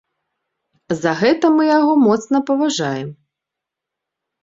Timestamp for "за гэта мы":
1.01-1.63